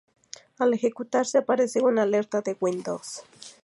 Al 0.57 0.73
ejecutarse 0.73 1.37
aparece 1.37 1.79
una 1.83 2.01
alerta 2.01 2.41
de 2.41 2.57
Windows. 2.59 3.21